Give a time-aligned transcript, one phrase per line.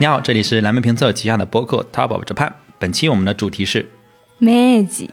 [0.00, 2.50] 你好，这里是蓝莓评测旗下的播客 Top of Japan。
[2.78, 3.86] 本期我们的主题是
[4.40, 5.10] Magic。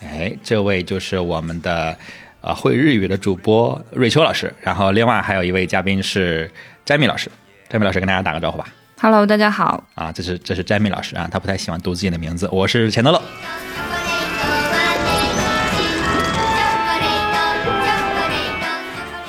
[0.00, 1.94] 哎，这位就是我们的
[2.40, 6.50] 呃会日语的主播瑞秋老师，然后另外还有一位嘉宾是
[6.86, 7.30] 詹米老师。
[7.68, 8.66] 詹米老师跟大家打个招呼吧。
[8.98, 9.84] Hello，大家好。
[9.94, 12.48] 啊，这是这是詹米老师啊，他不太喜欢读自己的名字。
[12.50, 13.20] 我是钱德勒。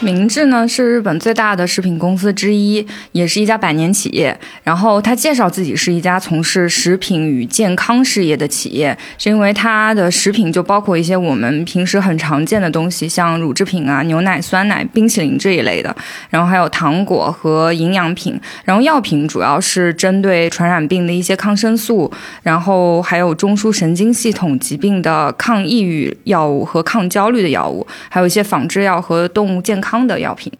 [0.01, 4.37] 明治呢是日本最大的食品公司之一，也是一家百年企业。
[4.61, 15.95] 然后他介绍自己是一家从事食品与健康事业的企业，是因为它的食品就包括一些我们平时很常见的东西，像乳制品啊、牛奶、酸奶、冰淇淋这一类的，
[16.29, 18.39] 然后还有糖果和营养品。
[18.65, 22.11] 然后药品主要是针对传染病的一些抗生素，
[22.43, 29.94] 然后还有中枢神经系统疾病的抗抑郁药物和抗焦虑的药物，还有一些仿制药和动物健康。
[29.95, 30.51] 方的药品，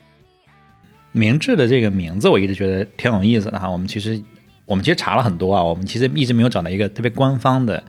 [1.11, 3.69] 明治的这个名字我一直觉得挺有意思的哈。
[3.69, 4.21] 我们其实
[4.65, 7.83] 我们其实查了很多啊，我们其实一直没有找到一个特别官方的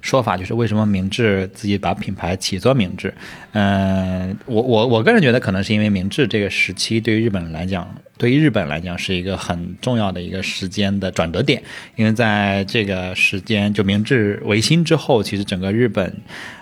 [0.00, 3.14] 说法，就是为什么明治自己把品牌起作明治。
[3.52, 11.62] 嗯、我我我个人觉得可能是因为明治这个时期对于日本来讲，对于日本来讲是一个很重要的一个时间的转折点，
[11.94, 16.12] 因为在这个时间就明治维新之后，其实整个日本。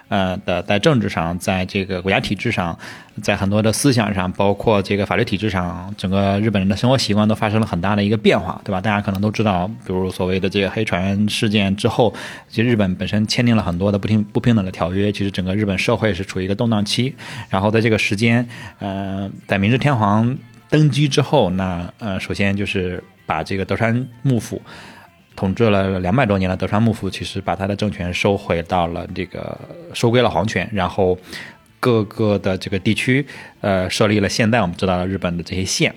[0.09, 2.79] 呃的，在政治上，在这个国家体制上，
[3.23, 8.81] 在很多的思想上，包括这个法律体制上，整个日本人的生活习惯都发生了很大的一个变化，对吧？
[8.81, 12.15] 大家可能都知道，比如所谓的这个黑船事件之后，
[12.49, 17.15] 其实日本本身签订了很多的不平不平等的条约，其实整个日本社会是处于一个动荡期。
[17.49, 18.47] 然后在这个时间，
[18.79, 20.37] 呃，在明治天皇
[20.71, 24.63] 登基之后，那呃，首先就是把这个德川幕府。
[25.37, 29.57] 统治了两百多年的德川幕府，其实把他的政权收回到了这个
[29.93, 31.17] 收归了皇权，然后
[31.79, 33.25] 各个的这个地区，
[33.61, 35.95] 呃，设立了现在我们知道的日本的这些县。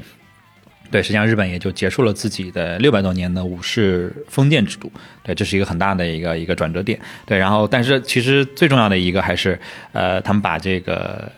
[0.91, 4.91] 对，实际上日本也就结束了自己的六百多年的武士封建制度。
[5.24, 7.00] 对，这是一个很大的一个一个转折点。
[7.25, 9.59] 对，然后但是其实最重要的一个还是，
[9.92, 11.31] 呃，他们把这个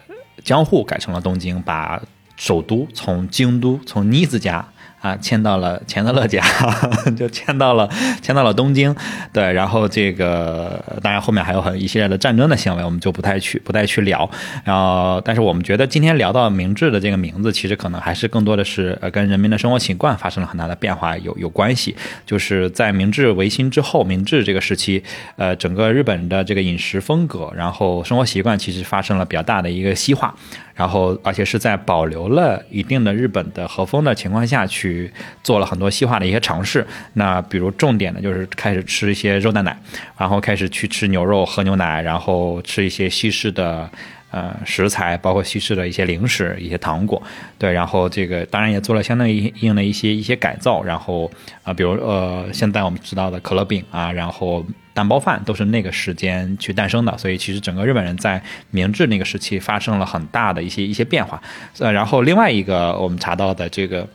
[0.43, 2.01] 江户改成了东京，把
[2.37, 4.65] 首都从京都从尼子家。
[5.01, 6.43] 啊，迁到了钱德勒家，
[7.17, 7.89] 就迁到了
[8.21, 8.95] 迁到了东京，
[9.33, 14.29] 对，然后这个当然后面还有很一系列的战争的行为，我们就不太去不太去聊。
[14.63, 21.95] 然后，但是我们觉得今天聊到明治的这个名字，其实可能还是更多的是呃跟人民的生活习惯发生了很大的变化有有关系。
[22.25, 25.03] 就是在明治维新之后，明治这个时期，
[25.35, 30.35] 呃，整个日本的这个饮食风格，然后生活习惯其实发生了比较大的一个西化。
[30.73, 35.11] 然后，而且是在保留了一定的日本的和风的情况下去
[35.43, 36.85] 做了很多西化的一些尝试。
[37.13, 39.77] 那比如重点的就是开始吃一些肉蛋奶，
[40.17, 43.89] 然后开始去吃牛肉、喝牛奶，然后吃一些西式的
[44.31, 47.21] 呃食材，包括西式的一些零食、一些糖果。
[47.57, 50.81] 对，然后这个当然也做了相当应的一些一些改造。
[50.81, 51.29] 然后
[51.63, 54.65] 啊、比如呃，现在我们知道的可乐饼啊，然后。
[54.93, 61.41] 蛋包饭都是那个时间去诞生的，所以其实整个日本人在明治那个时期发生了很大的一些一些变化。
[61.79, 64.07] 呃，然后另外一个我们查到的这个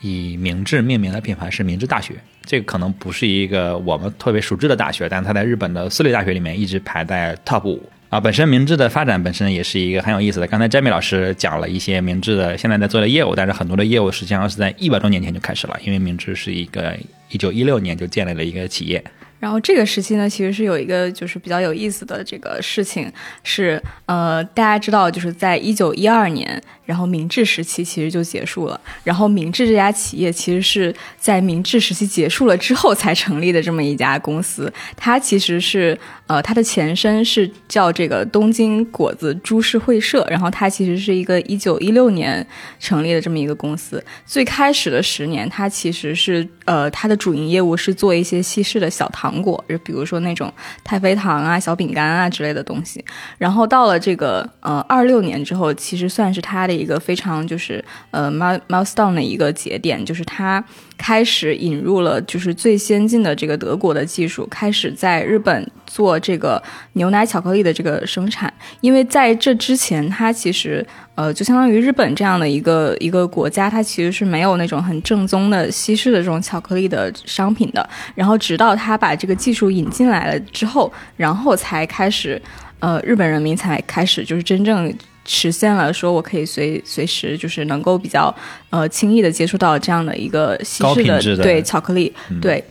[0.00, 2.14] 以明治命名的品牌是明治大学，
[2.44, 7.82] 这个可能不是一个我们特别熟知的大学，但它在日本的私立大学里面一直排在 top 五。
[8.10, 10.46] 啊，本身明治的发展本身也是一个很有意思的。
[10.48, 16.96] 刚才詹米老师讲了一些明治的现在在做的业务，但是很多的业务实际上是在一百多年前就开始了，因为明治是一个
[17.28, 19.00] 一九一六年就建立了一个企业。
[19.40, 23.10] 然后这个时期呢，其实是有一个就是比较有意思的这个事情，
[23.42, 28.78] 是呃，大家知道，就是在一九一二年，然后明治时期其实就结束了。
[29.02, 42.46] 然后明治这家企业其实是在明治时期结束了之后才成立的这么一家公司，它其实是呃，它的前身是叫这个东京果子株式会社，然后它其实是一个一九一六年
[42.78, 44.04] 成立的这么一个公司。
[44.26, 49.29] 最开始的十年，它其实是呃，它的主营业务是做一些西式的小糖。
[49.30, 53.04] 糖果，就比如说那种太妃糖啊、小饼干啊之类的东西。
[53.38, 60.62] 然后到了这个呃二六年之后，其实算是他的一个非常就是呃 milestone 的一个节点，就是他
[61.00, 66.62] 开始引入了就是最先进的这个德国的技术，开始在日本做这个
[66.92, 68.52] 牛奶巧克力的这个生产。
[68.82, 77.88] 因为在这之前，它其实呃就相当于日本这样的一个一个国家，它其实是没有那种很正宗的西式的这种巧克力的商品的。
[78.14, 82.40] 然后直到它把这个技术引进来了之后，然后才开始，
[82.80, 84.92] 呃，日本人民才开始就是真正
[85.30, 88.34] 实现了说我可以随随时就是能够比较
[88.70, 91.04] 呃轻易的接触到这样的一个西式
[91.36, 92.12] 的对巧克力，
[92.42, 92.62] 对，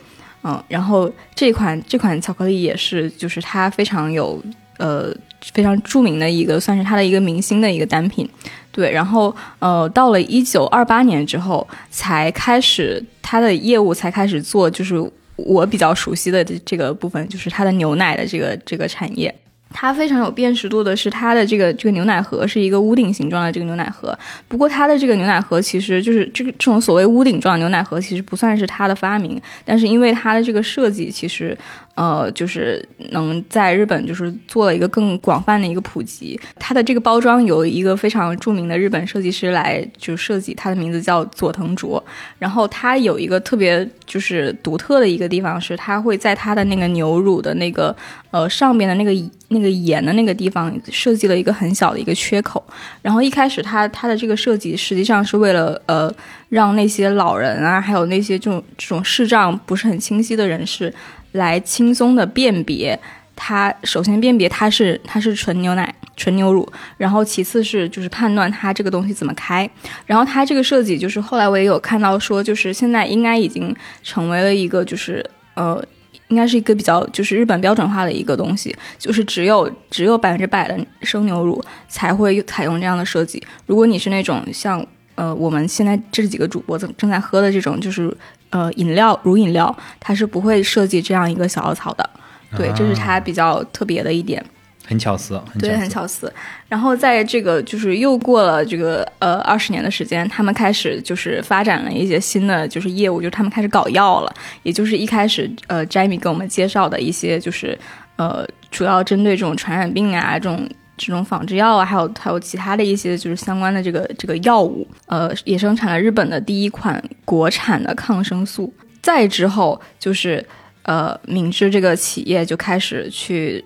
[0.42, 4.40] 嗯，然后这款这款巧克力也是就是它非常有
[4.76, 5.10] 呃
[5.52, 8.28] 非常著名的一个，算是它的一个明星的一个单品。
[8.70, 14.94] 对，然后呃，到了一九二八年之后，才开始它的业务才开始做，就是
[15.36, 19.34] 我比较熟悉的这个部分，就是它的牛奶的这个这个产业。
[19.72, 24.16] 它非常有辨识度的是它的这个这个牛奶盒是一个屋顶形状的这个牛奶盒，
[24.48, 31.56] 不过它的这个牛奶盒其实就是这个这种所谓屋顶状牛奶盒其实不算是它的发明，但是因为它的这个设计其实。
[32.00, 36.40] 呃，就是能在日本就是做了一个更广泛的一个普及。
[36.58, 42.02] 它的这个包装由一个非常著名的日本设计师来就设计，它的名字叫佐藤卓。
[42.38, 47.94] 然后它有一个特别就是独特的一个地方是，它会在它的那个牛乳的那个
[48.30, 49.12] 呃上边的那个
[49.48, 52.64] 那个盐的那个地方设计了一个很小的一个缺口。
[53.02, 56.10] 然后一开始它它的这个设计实际上是为了呃
[56.48, 60.90] 让那些老人啊，还有那些这种这种视障不是很清晰的人士。
[61.32, 62.98] 来轻松的辨别
[63.36, 69.68] 它，首先辨别它是它是纯牛奶、纯牛乳，然后其次是就是判断它这个东西怎么开，
[70.04, 75.24] 然后它这个设计就是后来我也有看到说，就是现在应该已经成为了一个就是
[75.54, 75.82] 呃，
[76.28, 83.42] 应该是一个比较就是日本标准化的一个东西，就是只有只有百分之百的生牛乳才会采用这样的设计。
[83.64, 84.84] 如果你是那种像
[85.14, 88.14] 呃我们现在这几个主播正正在喝的这种就是。
[88.50, 92.10] 呃，饮料乳饮料，它是不会设计这样一个小凹槽的，
[92.56, 94.44] 对，这是它比较特别的一点，
[94.86, 96.32] 很巧思，对，很巧思。
[96.68, 107.78] 然后在这个就是又过了这个呃二十年的时间，他们开始就是发展了一些新的就是业务，就是他们开始搞药了，也就是一开始呃 Jamie 给我们介绍的一些就是
[108.16, 110.68] 呃主要针对这种传染病啊这种。
[111.02, 118.70] 这种仿制药啊，还有还有其他的一些就是相关的这个这个药物，呃，也生产了日本的第一款国产的抗生素。
[119.00, 120.44] 再之后，就是
[120.82, 123.64] 呃，明治这个企业就开始去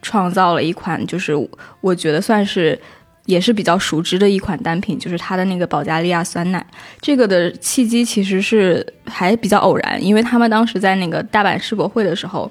[0.00, 1.32] 创造了一款，就是
[1.80, 2.78] 我觉得算是
[3.24, 6.64] 也是比较熟知的一款单品，就是它的那个保加利亚酸奶。
[7.00, 12.48] 这个的契机其实是还比较偶然，因为他们当时在那个大阪世博会的时候。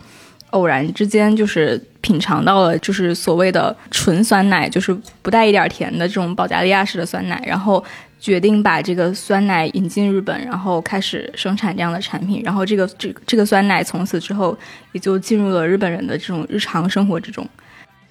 [0.52, 7.84] 偶然之间，就是品尝到了，就是所谓的纯酸奶，就是不带一点甜的这种保加利亚式的酸奶，然后
[8.20, 14.56] 决定把这个酸奶引进日本，然后开始生产这样的产品，然后这个这这个酸奶从此之后
[14.92, 17.44] 也就进入了日本人的这种日常生活之中。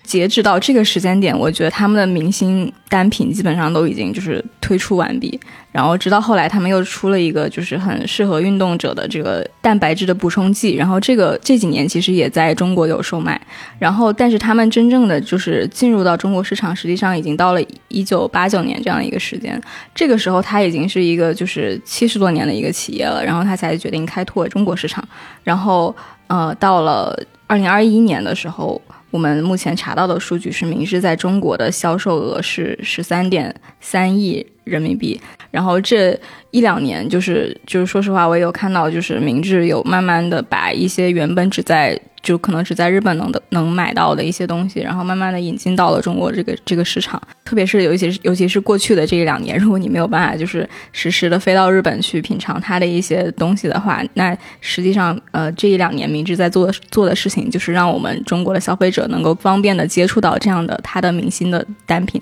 [0.04, 5.40] 截止到这个时间点，我觉得他们的明星单品基本上都已经就是推出完毕。
[5.72, 10.76] 然后直到后来，他们又出了一个就是很适合运动者的这个蛋白质的补充剂。
[10.76, 13.40] 然后这个这几年其实也在中国有售卖。
[13.78, 19.60] 然后，但是他们真正的就是进入到中国市场，实际上已经到了一九八九年这样一个时间。
[19.94, 23.24] 这个时候，他已经是一个就是七十多年的一个企业了。
[23.24, 25.02] 然后他才决定开拓中国市场。
[25.42, 25.94] 然后，
[26.28, 27.18] 呃，到了
[27.48, 28.80] 二零二一年的时候。
[29.14, 35.20] 我们目前查到的数据是，明治在中国的销售额是十三点三亿人民币。
[35.50, 36.18] 然后这
[36.50, 47.20] 一两年，就是就是说实话，我也有看到，就是明治有慢慢的把一些原本只在就可能只在日本能的能买到的一些东西，然后慢慢的引进到了中国这个这个市场。
[47.44, 62.20] 特别是尤其是尤其是过去的这一两年，如果你没有办法就是实时的飞到日本去品尝它的一些东西的话，那实际上呃这一两年明治在做做的事情，就是让我们中国的消费者能够方便的接触到这样的它的明星的单品。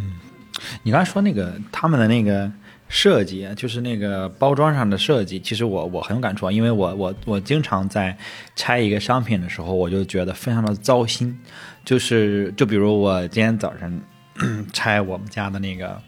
[0.83, 2.51] 你刚才说那个他们的那个。
[2.95, 8.15] 设计就是那个包装上的设计，其实我我很有感触啊，因为我我我经常在
[8.55, 11.41] 拆一个商品的时候，我就觉得非常的糟心。
[11.87, 14.01] 就是就比如我今天早上
[14.75, 15.99] 拆我们家的那个，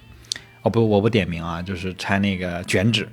[0.61, 3.09] 哦不，我不点名啊，就是拆那个卷纸。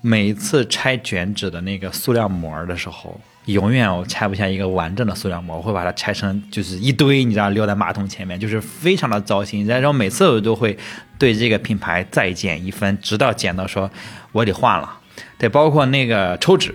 [0.00, 3.20] 每一次拆卷纸的那个塑料膜的时候。
[3.52, 9.66] 永远我拆不下一个完整的塑料膜，我会把它拆成就是一堆，你知道，留在马桶前面，就是非常的糟心。
[9.66, 10.76] 然后每次我都会
[11.18, 13.90] 对这个品牌再减一分，直到减到说
[14.32, 14.98] 我得换了。
[15.38, 16.74] 对，包括那个抽纸，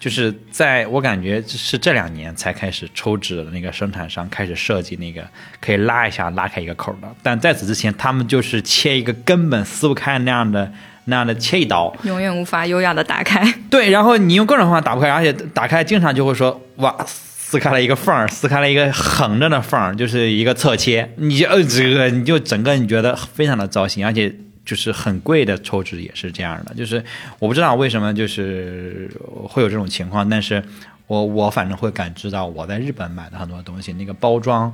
[0.00, 5.24] 就是在我感觉是这两年才开始抽纸的那个生产商开始设计那个
[5.60, 10.72] 可以拉一下拉开一个口的，但在此之前他们就是切一个根本撕不开那样的。
[11.06, 13.42] 那样的切一刀，永远无法优雅的打开。
[13.68, 21.10] 对，然后你用各种方法打不开，而且打开经常就会说哇，撕开了一个缝儿，撕开了一个横着的缝儿，就是一个侧切。
[21.16, 24.32] 你就呃这个你就整个你觉得非常的糟心，而且
[24.64, 26.74] 就是很贵的抽纸也是这样的。
[26.74, 27.02] 就是
[27.38, 29.10] 我不知道为什么就是
[29.48, 30.62] 会有这种情况，但是
[31.10, 34.72] 我我反正会感知到我在日本买的很多东西那个包装。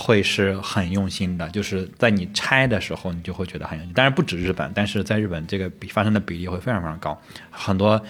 [0.00, 3.92] 会是很用心的，就是在你拆的时候，你就会觉得很用心。
[3.94, 7.20] 当然不止日本，但是在日本这个比发生的比例会非常非常高。
[7.50, 8.00] 很多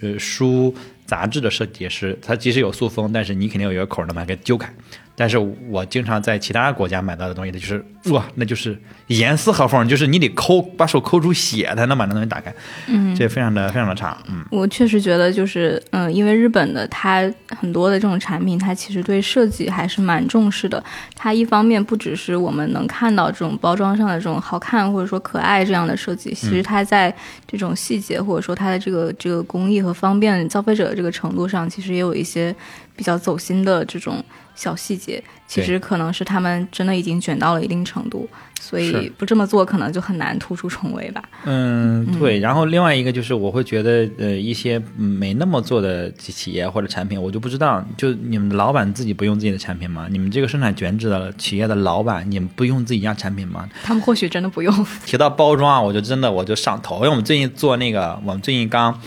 [0.00, 4.72] 呃书杂志的设计师，它即使有塑封，但是你肯定有一个口儿能把它给揪开。
[5.16, 12.54] 但是我经常在其他国家买到的东西，它就是哇，那就是严丝合缝，就是你得抠，把手抠出血才能把那东西打开。
[12.86, 14.16] 嗯，这非常的非常的差。
[14.28, 20.82] 嗯，我确实觉得就是，嗯，因为日本的它很多的这种产品，它其实对设计还是蛮重视的。
[21.14, 27.12] 它一方面不只是我们能看到这种包装上的这种好看或者说可爱这样的设计，其实它在
[27.46, 32.54] 这种细节或者说它的这个这个工艺和方便消费者的这个程度上，其实也有一些
[32.96, 34.24] 比较走心的这种
[34.54, 35.22] 小细节。
[35.48, 38.28] 其实可能是他们真的已经卷到了一定程度，
[38.60, 41.22] 所以不这么做可能就很难突出重围吧。
[41.44, 42.40] 嗯，对。
[42.40, 50.08] 然后另外一个就是，我会觉得，呃，一些没那么做的企企业或者产品，我就不知道，就你们的老板自己不用自己的产品吗？
[50.10, 53.68] 你们这个生产卷纸的企业的老板，你们不用自己家产品吗？
[53.84, 54.86] 他们或许真的不用。
[55.04, 59.00] 提到包装啊，我就真的我就上头，因为我们最近做那个，我们最近刚。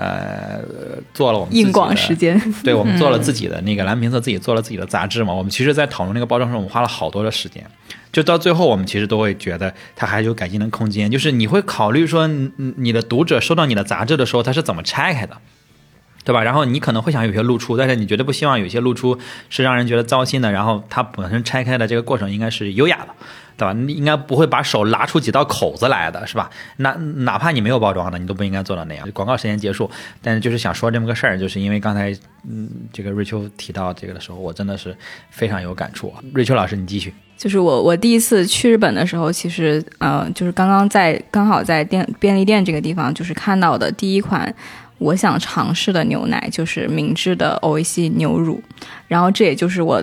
[0.00, 0.62] 呃，
[1.12, 5.34] 做了我们硬广时间， 对我们做了自己的那个蓝瓶子，自己做了自己的杂志嘛。
[5.34, 7.62] 我们其实，在讨论那个包装时，我们花了好多的时间。
[8.10, 11.10] 就到最后，我们其实都会觉得它还有改进的空间。
[11.10, 15.36] 就是你会考虑说，你你的读者收到你的杂志的时候，他是怎么拆开的，
[16.30, 16.44] 对吧？
[16.44, 19.18] 然后你可能会想有些露出，但是你绝对不希望有些露出
[19.48, 20.52] 是让人觉得糟心的。
[20.52, 23.08] 然后它本身拆开的这个过程应该是优雅的。
[23.56, 23.74] 对吧？
[23.74, 26.48] 你应该不会把手拉出几道口子来的，是吧？
[26.78, 29.06] 那哪怕你没有包装的，你都不应该做到那样。
[29.12, 29.90] 广告时间结束，
[30.22, 32.10] 但是就是想说这么个事儿，就是因为刚才
[32.48, 34.96] 嗯，这个瑞秋提到这个的时候，我真的是
[35.28, 36.24] 非常有感触啊。
[36.32, 37.12] 瑞秋老师，你继续。
[37.36, 44.54] 就是我我第一次去日本的时候，其实呃，就是刚刚在刚好在店便利店这个地方，就是看到的第一款
[45.00, 48.62] 我想尝试的牛奶，就是明治的 OAC 牛乳，
[49.08, 50.00] 然后这也就是我。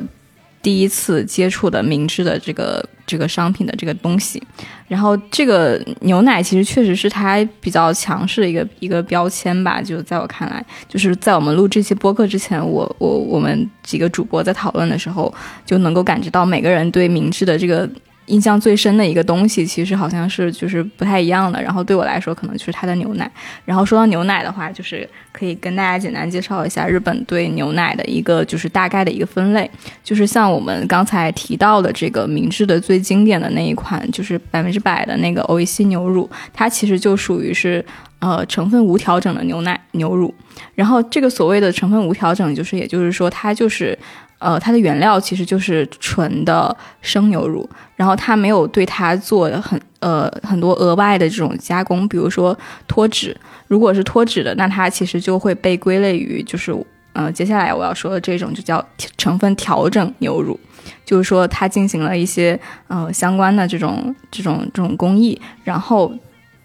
[0.60, 4.42] 第一次接触的明治的这个这个商品的这个东西，
[4.89, 15.34] 然后这个牛奶其实确实是它比较强势的一个一个标签吧，就在我看来，就是在我们录这期播客之前，我我我们几个主播在讨论的时候，
[15.66, 17.89] 就能够感觉到每个人对明治的这个。
[18.27, 21.62] 印象最深的一个东西，其实好像是就是不太一样的。
[21.62, 23.29] 然后对我来说，可能就是它的牛奶。
[23.65, 29.69] 然后说到牛奶的话，就是可以跟大家简单介绍一下日本对牛奶的一个就是大概的一个分类。
[30.03, 37.84] 就是像我们刚才提到的这个明治的最经典的那一款，就是百分之百的那个 OEC 牛乳，它其实就属于是
[38.19, 40.34] 呃成分无调整的牛奶牛乳。
[40.75, 43.98] 然后这个所谓的成分无调整，就是也就是说它就是。
[44.39, 53.36] 呃，它的原料其实就是纯的生牛乳，然后它没有对它做很呃很多额外的这种加工，比如说脱脂。
[53.67, 56.74] 如果是脱脂的，那它其实就会被归类于就是
[57.13, 58.84] 呃接下来我要说的这种就叫
[59.17, 60.60] 成分调整牛乳，
[61.03, 66.13] 就是说它进行了一些呃相关的这种这种这种工艺，然后。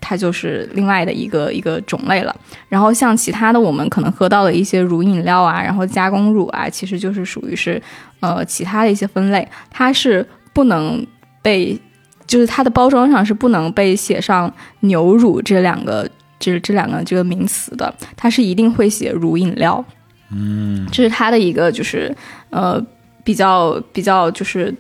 [0.03, 2.37] 它就是另外的一个一个种类了。
[2.69, 7.81] 然后像其他的，我们可能喝到的一些乳饮料啊，然后加工乳啊，其实就是属于是
[8.19, 9.47] 呃其他的一些分类。
[9.71, 11.07] 它是不能
[11.41, 11.79] 被，
[12.27, 17.95] 就是它的包装上是不能被写上牛乳这两个这这两个这个名词的。
[18.17, 19.83] 它是一定会写乳饮料。
[20.33, 22.13] 嗯，这是它的一个就是
[22.51, 22.85] 呃
[23.23, 24.75] 比较比较就是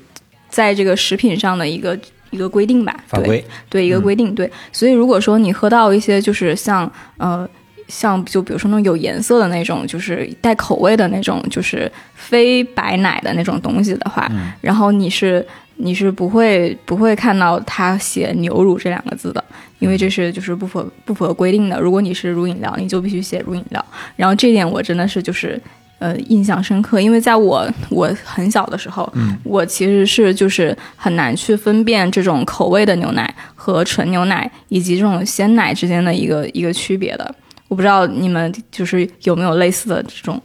[0.48, 1.96] 在这个食品上的一个。
[2.32, 7.48] 一个规定吧，法规对一个规定对，所以如果说你喝到一些就是像呃
[7.86, 15.46] 像就比如说那种有颜色的那种，就是带口味的那种，就是非白奶的那种东西的话，嗯、然后你是
[15.76, 19.44] 你是不会不会看到它写牛乳这两个字的，
[19.78, 21.78] 因为这是就是不符不符合规定的。
[21.78, 23.84] 如果你是乳饮料，你就必须写乳饮料。
[24.16, 25.60] 然后这点我真的是就是。
[26.02, 37.32] 呃，印象深刻，因为在我我很小的时候，嗯，我其实是就是很难去分辨这种口味的牛奶和纯牛奶以及这种鲜奶之间的一个一个区别的。
[37.68, 40.42] 我不知道你们就是有没有类似的这种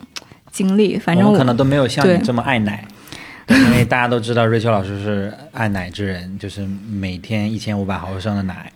[0.51, 2.85] 经历，反正我可能都没有像你这么爱奶。
[3.49, 8.71] 因为大家都知道瑞秋老师是爱奶之人，就是每天一千五百毫升的奶。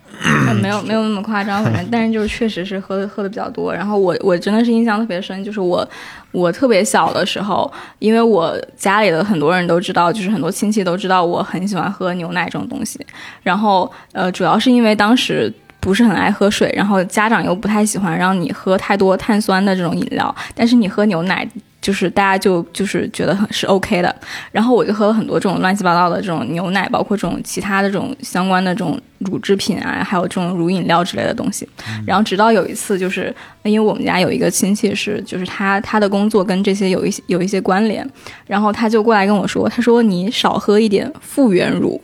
[0.60, 3.74] 没有没有那么夸张，反正但是就是确实是喝的喝的比较多。
[3.74, 5.86] 然后我我真的是印象特别深，就是我
[6.30, 13.04] 我特别小的时候，因为我家里的很多人都知道，就是很多亲戚都知道我很喜欢喝牛奶这种东西。
[13.42, 15.52] 然后呃，主要是因为当时
[15.82, 21.46] 不是很爱喝水，然后家长又不太喜欢让你喝太多碳酸的这种饮料，但是你喝牛奶。
[21.82, 24.14] 就是大家就就是觉得很是 OK 的，
[24.52, 31.68] 然后我就喝了很多这种乱七八糟的这种牛奶，包括这种其他的这种相关的这种乳制品啊，还有这种乳饮料之类的东西。
[32.06, 33.34] 然后直到有一次，就是
[33.64, 38.08] 因为我们家有一个亲戚是，就是他他的工作跟这些有一些有一些关联，
[38.46, 42.00] 然后他就过来跟我说，他说你少喝一点复原乳。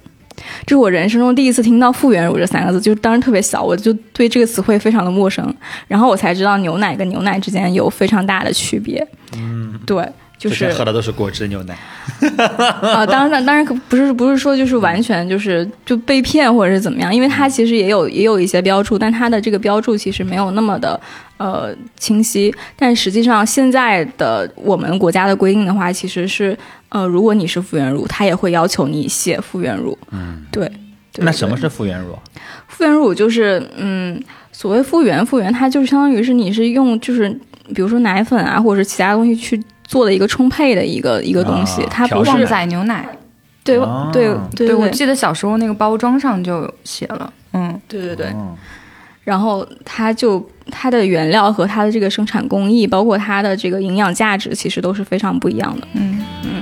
[0.67, 5.55] 这是我人生中第一次听到复原乳这三个字，就当时特别小，我就对这个词汇非常的陌生。
[5.87, 9.07] 然后我才知道牛奶跟牛奶之间有非常大的区别。
[9.37, 10.07] 嗯，对，
[10.39, 11.77] 就是喝的都是果汁牛奶。
[12.81, 20.99] 啊，当然，当然可不是不是说就是完全就是就被骗或者是怎么样，因为它其实也有也有一些标注，但它的这个标注其实没有那么的
[21.37, 22.55] 呃清晰。
[22.77, 26.57] 但实际上现在的我们国家的规定的话，其实是。
[26.91, 29.99] 呃，如果你是复原乳，它也会要求你写复原乳。
[30.11, 30.67] 嗯，对。
[31.17, 32.19] 那什么是复原乳？
[32.67, 34.19] 复原乳就是，嗯，
[34.53, 37.29] 所谓复原，复原它就是相当于是你是用就是，
[37.75, 43.09] 比如说奶粉啊，或者是其他东西去做的一个充沛的一个一个东西，它不是旺仔牛奶。
[43.65, 43.77] 对
[44.13, 47.33] 对对，我记得小时候那个包装上就写了。
[47.53, 48.33] 嗯，对对对。
[49.25, 55.87] 然后它就它的原料和它的这个生产工艺，包括它的这个营养价值，其实都是非常不一样的。
[55.95, 56.58] 嗯嗯。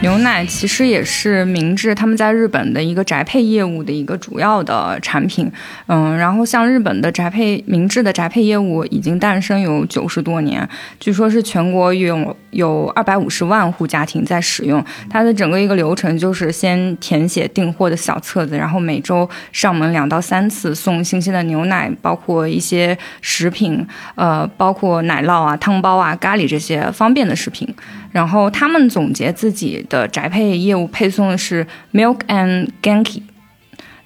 [0.00, 5.50] 牛奶其实也是明治他们在日本的一个宅配业务的一个主要的产品，
[5.88, 10.66] 嗯，然后像日本的宅配明治的宅配业务已经诞生有九十多年，
[11.00, 14.82] 据说是全国有有二百五十万户家庭在使用。
[15.10, 27.68] 它的整个一个流程就是先填写订货的小册子，然后每周上门两到三次送新鲜的牛奶，包括一些食品，呃，包括奶酪啊、汤包啊、咖喱这些方便的食品。
[28.12, 33.22] 然后他们总结自己的宅配业务配送的是 Milk and Genki，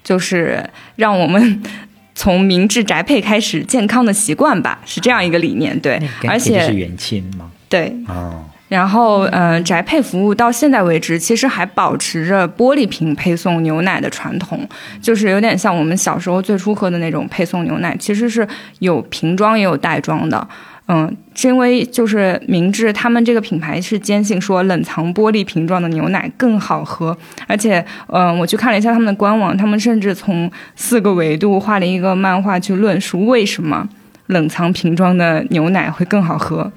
[0.03, 1.61] 就是让我们
[2.15, 5.79] 从明治宅配开始健康的习惯吧，是这样一个理念。
[5.79, 7.51] 对，而且是元亲吗？
[7.69, 7.95] 对。
[8.07, 8.45] 哦。
[8.69, 14.67] 然后，嗯，宅配服务到现在为止，其实还保持着玻璃瓶配送牛奶的传统，
[14.99, 18.47] 就是有点像我们小时候最初喝的那种配送牛奶，其实是
[18.79, 20.47] 有瓶装也有袋装的。
[20.87, 33.87] 嗯，是因为就是明治他们这个品牌是坚信说冷藏玻璃瓶装的牛奶更好喝，而且，嗯，我去看了一下他们的官网，他们甚至从四个维度画了一个漫画去论述为什么
[34.27, 36.69] 冷藏瓶装的牛奶会更好喝。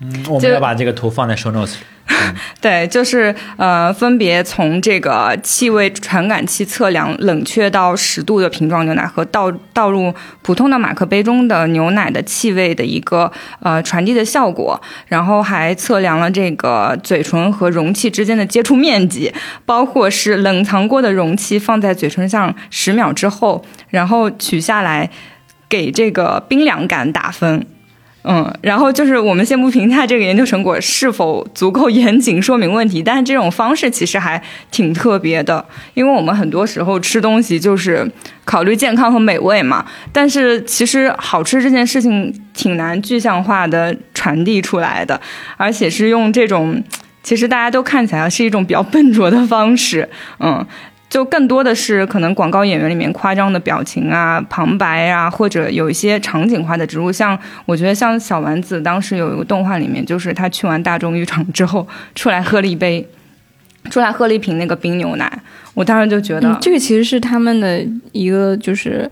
[0.00, 1.74] 嗯，我们要把这个图放在 show notes。
[2.60, 19.32] 对，就是呃，分别从这个气味传感器测量冷却到十度的瓶装牛奶和倒倒入普通的马克杯中的牛奶的气味的一个呃传递的效果，然后还测量了这个嘴唇和容器之间的接触面积，
[19.64, 25.08] 包括是冷藏过的容器放在嘴唇上十秒之后，然后取下来
[25.68, 27.64] 给这个冰凉感打分。
[28.22, 38.06] 嗯，然后就是我们先不评价这个研究成果是否足够严谨说明问题，但是这种方式其实还挺特别的，因为我们很多时候吃东西就是
[38.44, 45.18] 考虑健康和美味嘛，但是其实好吃这件事情挺难具象化的传递出来的，
[45.56, 46.82] 而且是用这种
[47.22, 50.08] 其实大家都看起来是一种比较笨拙的方式，
[50.40, 50.66] 嗯。
[51.10, 57.10] 就更多的是可能广告演员里面夸张的表情啊、旁白啊，或者有一些场景化的植入。
[57.10, 63.04] 像我觉得像小丸子当时有一个动画里面，就是他去完大众浴场之后出来喝了一杯，
[63.90, 65.42] 出来喝了一瓶那个冰牛奶。
[65.74, 69.10] 我当时就觉得这个其实是他们的一个就是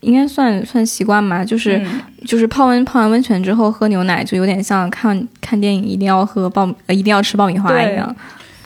[0.00, 1.80] 应该算算习惯吧，就是
[2.26, 8.16] 就是泡温泡完温泉之后喝牛奶，就有点像看看电影一定要喝爆呃一定要吃爆米花一样。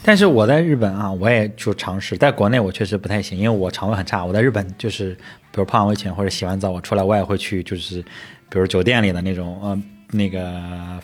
[0.07, 4.25] 但是我在日本啊，我也就尝试，在国内我确实不太行，因为我肠胃很差。
[4.25, 5.13] 我在日本就是，
[5.51, 8.01] 比如泡完温泉或者洗完澡，我出来我也会去，就是
[8.49, 10.49] 比如酒店里的那种呃那个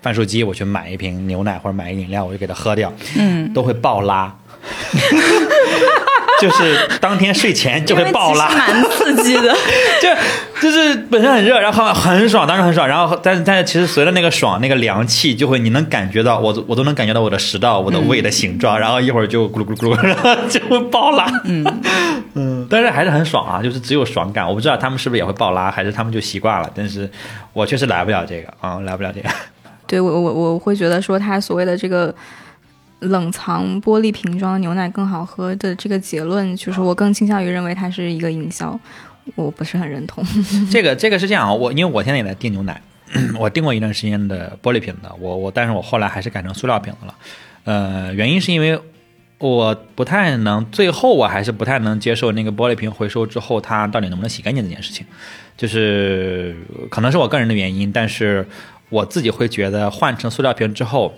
[0.00, 4.32] 贩售机，我去买一瓶牛奶或者买一饮料，我就给它喝掉，嗯， 都会爆拉。
[6.42, 9.54] 就是当天睡前就会爆拉，蛮刺激的。
[10.02, 10.08] 就
[10.60, 12.88] 就是本身很热，然后很爽，当时很爽。
[12.88, 18.76] 然后但是但是其实随着那个爽，那个凉气就会，你能感觉到我我都能感觉到我的食道、我的胃的形状。
[18.76, 21.26] 然后一会儿就咕噜咕噜咕噜， 然后就会爆拉。
[21.44, 21.64] 嗯
[22.34, 24.44] 嗯，但是还是很爽啊，就是只有爽感。
[24.48, 26.68] 我不知道他们是不是也会爆拉，还是他们就习惯了。
[26.74, 27.08] 但是
[27.52, 29.28] 我确实来不了这个啊，来不了这个。
[29.86, 32.12] 对我我我会觉得说他所谓的这个。
[33.02, 38.78] 冷藏玻璃瓶装牛奶更好喝的这个结论，就是我更倾向于认为它是一个营销，
[39.34, 40.24] 我不是很认同。
[40.70, 42.80] 这个这个是这样啊，我因为我现在也在订牛奶，
[43.38, 47.14] 我订过一段时间的玻璃瓶的，我我但是我后来还是改成塑料瓶的了。
[47.64, 48.78] 呃，原因是因为
[49.38, 55.04] 我不太能，最后我还是不太能接受那个玻璃瓶回收之后它到底能不能洗干净这件事情，
[55.56, 56.56] 就是
[56.88, 58.46] 可能是我个人的原因，但是
[58.90, 61.12] 我自己会觉得换成塑料瓶之后。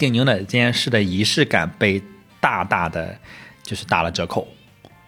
[0.00, 2.02] 订牛奶这件事的仪式感被
[2.40, 3.14] 大大的
[3.62, 4.48] 就是打了折扣，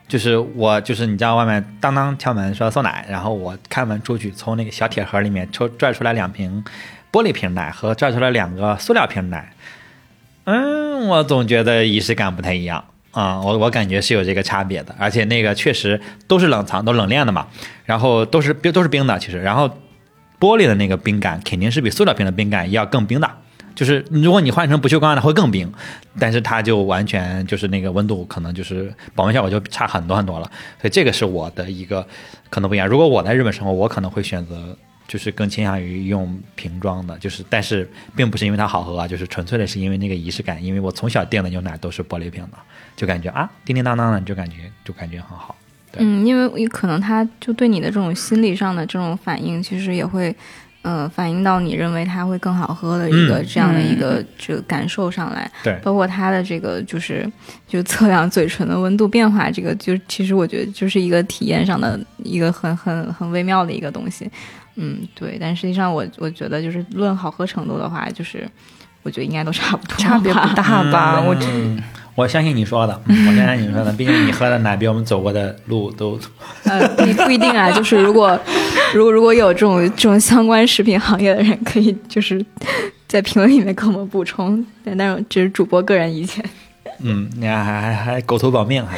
[0.07, 6.63] 就是我就是你知道外面当当敲门说送奶，然后我开门出去从那个小铁盒里面抽拽出来两瓶
[7.11, 9.55] 玻璃瓶奶和拽出来两个塑料瓶奶，
[10.45, 12.85] 嗯，我总觉得仪式感不太一样。
[13.13, 17.47] 啊、我我感觉是有这个差别的，而且那个确实都是冷藏，都冷链的嘛，
[17.85, 19.69] 然后都是冰都是冰的，其实，然后
[20.41, 23.31] 玻璃的那个冰感肯定是比塑料瓶的冰感要更冰的。
[23.75, 25.73] 就是如果你换成不锈钢的会更冰，
[26.19, 32.07] 但是它就完全就是那个温度可能就是保温效果就差很多很多了，所以这个是我的一个
[32.51, 32.87] 可能不一样。
[32.87, 34.77] 如果我在日本生活，我可能会选择
[35.09, 42.59] 就是更倾向于用瓶装的，就是但是并不是因为它好喝啊，就是纯粹的是因为那个仪式感，因为我从小订的牛奶都是玻璃瓶的，
[42.97, 45.57] 就感觉啊叮叮当当的，就感觉就感觉很好。
[45.99, 50.35] 嗯，因为可能他就对你的这种心理上的这种反应，其实也会，
[50.83, 55.51] 呃，反映到你认为它会更好喝的一个、嗯这样的一个这个感受上来。
[55.63, 57.31] 对包括它的这个就是
[57.67, 64.31] 就测量嘴唇的温度变化，这个就其实我觉得就是一个体验上的一个很很很微妙的一个东西。
[64.75, 65.39] 嗯，对。
[65.41, 68.49] 但实际上我我觉得就是论好喝程度的话，就是
[69.03, 71.21] 我觉得应该都差不多，差别不大吧？
[71.21, 76.19] 我这嗯我相信你说的，嗯我相信你说的，毕竟你喝的奶比我们走过的路都
[76.65, 78.39] 呃，不一不一定啊，就是如果
[78.95, 82.45] 如果如果有这种这种相关食品行业的人，可以就是
[83.09, 84.65] 在评论里面给我们补充。
[84.85, 86.45] 但但是这是主播个人意见，
[87.01, 88.97] 嗯，你看还还还狗头保命还。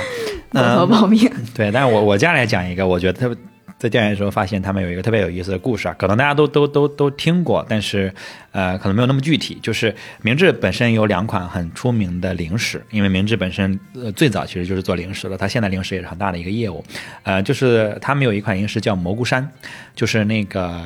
[0.53, 1.31] 狗头保命。
[1.55, 3.37] 对，但是我我接下来讲一个，我觉得特别
[3.85, 8.11] 在调研的时候发现他们有一个特别有意思的故事啊，可能大家都都都都听过，但是
[8.53, 9.59] 呃可能没有那么具体。
[9.61, 16.83] 就是明治本身有两款很出名的零食，因为明治本身呃最早其实就是做零食的，它现在零食也是很大的一个业务。
[17.25, 19.47] 呃，就是他们有一款零食叫蘑菇山，
[19.95, 20.81] 就是那个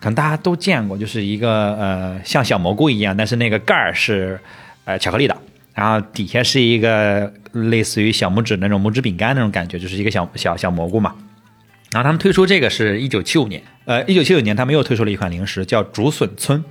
[0.00, 4.38] 可能大家都见过，就是一个呃像小蘑菇一样，但是那个盖儿是
[4.84, 5.36] 呃巧克力的。
[5.74, 11.12] 然后底下是一个类似于小拇指那种拇指饼干那种感觉，就是一个小小小蘑菇嘛。
[11.94, 16.64] 然后他们推出这个是一九七五年，呃，一九七九年他们又推出了一款零食，叫竹笋村，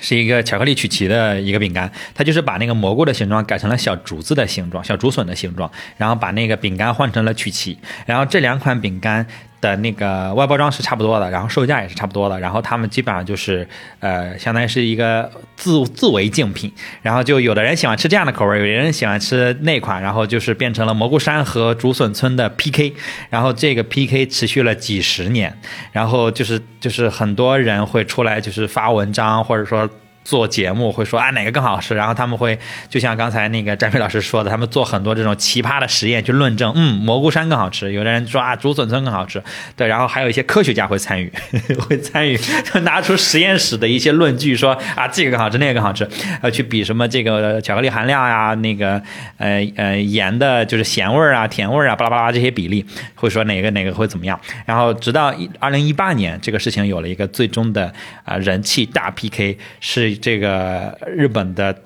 [0.00, 9.24] 是一个巧克力曲奇的一个饼干，它就是把那个蘑菇的形状改成了小竹子的形状，小竹笋的形状，然后把那个饼干换成了曲奇，然后这两款饼干
[9.64, 13.66] 的那个外包装是差不多的，然后售价也是差不多的，然后他们基本上就是
[14.00, 22.92] 呃，相当于是一个自自为竞品，然后就有的人喜欢吃这样的口味，有的人喜欢吃那款，然后就是变成了蘑菇山和竹笋村的 PK，
[23.30, 25.58] 然后这个 PK 持续了几十年，
[25.92, 29.88] 然后就是就是很多人会出来就是发文章或者说。
[30.24, 32.58] 做节目会说啊哪个更好吃，然后他们会
[32.88, 39.42] 就像刚才那个詹飞老师说的，他们做很多这种奇葩的实验去论证，嗯，蘑菇山更好吃，有的人说啊竹笋村更好吃，
[39.76, 41.30] 对，然后还有一些科学家会参与，
[41.78, 42.38] 会参与
[42.72, 46.08] 就拿出实验室的一些论据说啊这个更好吃，那个更好吃，
[46.40, 49.00] 呃去比什么这个巧克力含量呀，那个
[49.36, 52.84] 呃呃盐的就是咸味啊、甜味啊，巴拉巴拉这些比例，
[53.14, 57.92] 会说哪个哪个会怎么样，然后直到二零一八年这个事情有了一个最终的
[58.24, 60.13] 啊、人气大 PK 是。
[60.16, 61.76] 这个日本的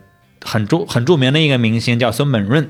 [0.43, 2.69] 很著很著名的一个明星叫孙本润，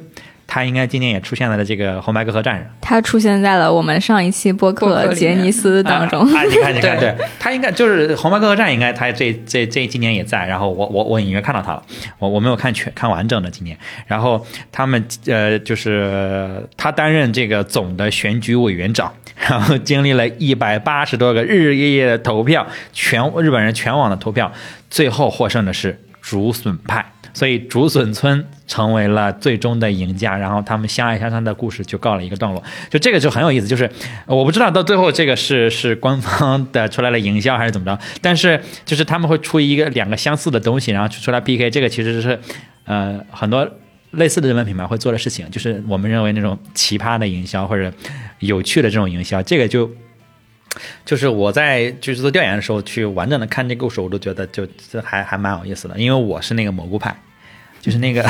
[0.50, 2.64] 他应该今年也出现在了这个红白歌合战上。
[2.80, 6.22] 他出现在了我们上一期播播客杰尼斯当中。
[6.34, 10.46] 啊，啊你看，你看， 对对他应该就是红白歌合战，应该他这这这今年也在。
[10.46, 11.82] 然后我我我隐约看到他了，
[12.18, 13.76] 我我没有看全看完整的今年。
[14.06, 24.50] 然后他们呃，就是他担任这个总的选举委员长，然后经历了一百八十多个日日夜夜的投票，全日本人全网的投票，
[24.88, 27.12] 最后获胜的是竹笋派。
[27.32, 32.60] 所以竹笋村成为了最终的赢家，然后他们相爱相杀的故事就告了一个段落。
[32.90, 33.88] 就这个就很有意思，就是
[34.26, 42.40] 我不知道到最后这个是是官方的出来了营销还是怎么着，但是就是他们会出一个两个相似的东西，然后出来 PK，这个其实是
[42.84, 43.68] 呃很多
[44.12, 47.92] 类似的日本品牌会做的事情，就是我们认为那种奇葩的营销或者
[48.40, 49.88] 有趣的这种营销，这个就。
[51.04, 57.14] 就是我在就是做调研的时候去完整的看这个故事，我都觉得就这还还蛮有意思的，因为我是那个蘑菇派，
[57.80, 58.22] 就是那个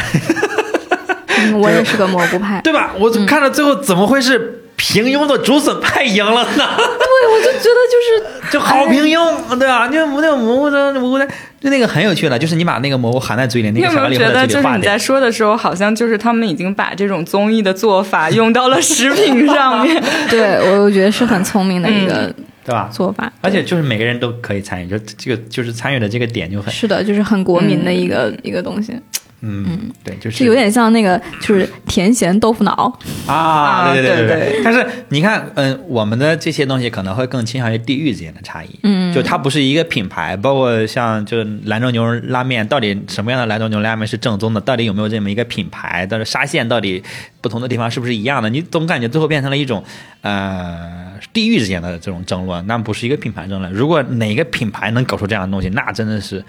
[1.40, 2.94] 嗯我也是个蘑菇派， 对吧？
[2.98, 6.48] 我看到最后怎么会是平庸的竹笋派赢了呢？
[6.56, 9.86] 对，我就觉得就是 就好平庸，对啊？
[9.88, 11.26] 就那个蘑菇的蘑菇的，
[11.60, 14.98] 就那个很有趣的，就是你把那个蘑菇含在嘴里，那你有没个巧克力会有觉得，在嘴里化掉就是你在。
[14.98, 20.02] 说的时候，好像就是他们已经把这种综艺的做法用到了食品上面？
[20.30, 22.32] 对我我觉得是很聪明的一个
[22.64, 22.88] 对吧？
[22.92, 28.94] 做法，而且就是每个人都可以参与，就这个就是参与的这个点就很是的，就是很国民的一个、一个东西。
[29.40, 32.98] 嗯，对，就是就有点像那个就是甜咸豆腐脑。
[33.26, 34.62] 啊，对对对对对。
[34.64, 38.68] 但是你看，嗯，我们的这些东西可能会更倾向于地域之间的差异。
[38.82, 44.60] 嗯就它不是一个品牌，包括像就是兰州牛肉拉面，到底什么样的兰州牛肉拉面是正宗的？
[44.60, 46.04] 到底有没有这么一个品牌？
[46.10, 47.00] 但是沙县到底
[47.40, 48.50] 不同的地方是不是一样的？
[48.50, 49.84] 你总感觉最后变成了一种
[50.22, 53.72] 呃地域之间的这种争论，那不是一个品牌争论。
[53.72, 56.44] 如果哪个品牌能搞出这样的东西，那真的是。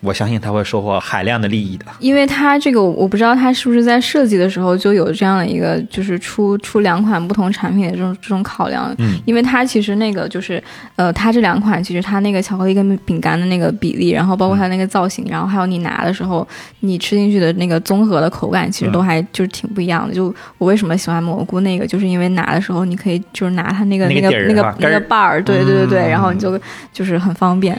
[0.00, 1.86] 我相信他会收获海量的利益的。
[1.98, 8.94] 因为它这个我不知道它是不是在设计的时候就有这样的一个，就是出出两款不同产品的这种这种考量。
[8.98, 10.62] 嗯，因为它其实那个就是，
[10.96, 16.46] 呃，它这两款其实它那个巧克力跟饼干的那个比例，然后包括它那个造型，然后还有你拿的时候
[16.80, 20.14] 你吃进去的那个综合的口感，其实都还就是挺不一样的。
[20.14, 26.58] 就我为什么喜欢蘑菇那个，就是因为拿的时候你可以就是拿它那个那个那个那个把儿，对对对对，嗯然后你就
[26.92, 27.76] 就是很方便。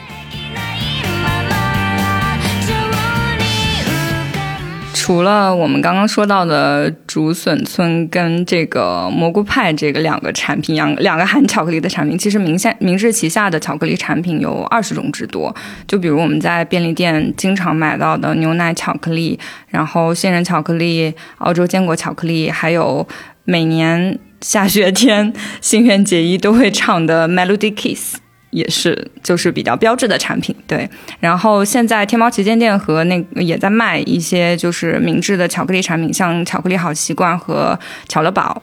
[5.10, 15.52] 除了我们刚刚说到的竹笋村跟这个蘑菇派这个两个产品，两两个含巧克力的产品，其实明下明治旗下的巧克力产品有二十种之多。
[15.88, 23.04] 就比如我们在便利店经常买到的牛奶巧克力，然后杏仁巧克力、澳洲坚果巧克力，还有
[23.42, 28.19] 每年下雪天新垣结衣都会唱的 Melody Kiss。
[28.50, 30.88] 也是，就是比较标志的产品，对。
[31.20, 38.62] 然后现在天猫旗舰店和那也在卖一些就是明治的巧克力产品，像巧克力好习惯和巧乐宝。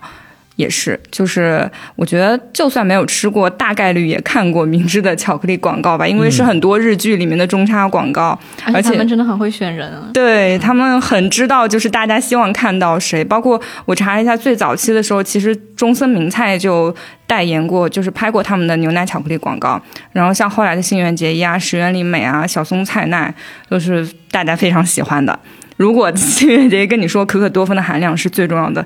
[0.57, 10.09] 也是，就是我觉得，就算没有吃过，大概率也看过明治的巧克力广告吧，因为是很多日剧里面的中插广告，而而且他们真的很会选人啊。
[10.13, 13.23] 对他们很知道，就是大家希望看到谁。
[13.23, 16.93] 包括我查了一下，最早期的时候，其实中森明菜就
[17.27, 19.79] 代言过，就是拍过他们的牛奶巧克力广告。
[20.11, 23.31] 然后像后来的新垣结衣啊、石原里美啊、小松菜奈，
[23.69, 25.39] 都是大家非常喜欢的。
[25.75, 28.83] 如果新垣结衣跟你说可可多酚的含量是最重要的，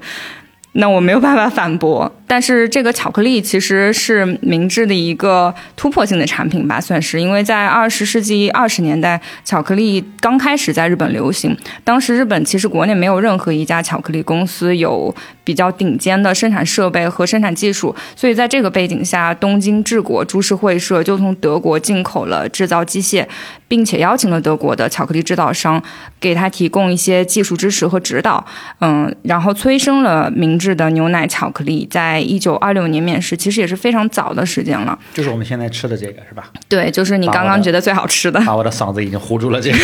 [0.74, 2.12] 那我没有办法反驳。
[2.26, 23.26] 但是这个巧克力其实是明治的一个突破性的产品吧，算是，因为在二十世纪二十年代，巧克力刚开始在日本流行，当时日本其实国内没有任何一家巧克力公司有比较顶尖的生产设备和生产技术，所以在这个背景下，东京治国株式会社就从德国进口了制造机械，
[23.68, 25.82] 并且邀请了德国的巧克力制造商
[26.20, 28.46] 给他提供一些技术支持和指导，
[28.80, 34.98] 嗯，然后催生了明治的牛奶巧克力，在一九二六年面世，其实也是非常早的时间了。
[35.14, 36.50] 就是我们现在吃的这个是吧？
[36.70, 38.40] 对，就是你刚刚觉得最好吃的。
[38.46, 39.60] 把我的嗓子已经糊住了。
[39.60, 39.78] 这个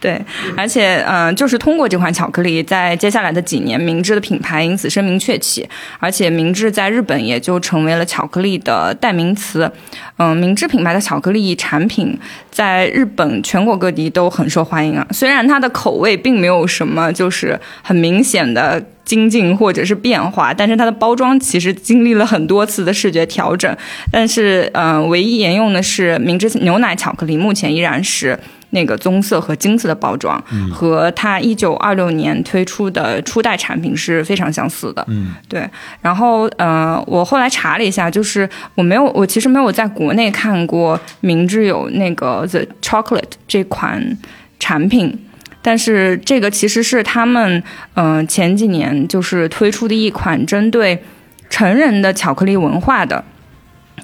[0.00, 0.20] 对，
[0.56, 9.70] 而且嗯、就是通过这款巧克力，在接下来的几年，明治的品牌因此声名鹊起，而且明治在日本也就成为了巧克力的代名词。
[10.16, 12.18] 嗯、明治品牌的巧克力产品
[12.50, 15.06] 在日本全国各地都很受欢迎啊。
[15.10, 18.82] 虽然它的口味并没有什么就是很明显的。
[19.02, 23.76] 精进或者是变化，但是它的包装其实经历了很多次的视觉调整，
[24.12, 28.38] 但是嗯、唯一沿用的是明治牛奶巧克力，目前依然是
[28.70, 35.04] 那个棕色和金色的包装，和它一九二六年推出的初代产品是非常相似的。
[35.08, 35.68] 嗯，对。
[36.00, 44.18] 然后呃，我后来查了一下，就是我没有，我其实没有在国内看过明治有那个 The Chocolate 这款
[44.58, 45.26] 产品。
[45.62, 51.02] 但是这个其实是他们嗯、呃前几年就是推出的一款针对
[51.50, 53.22] 成人的巧克力文化的